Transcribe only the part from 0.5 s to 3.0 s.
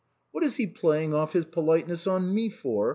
he playing off his politeness on me for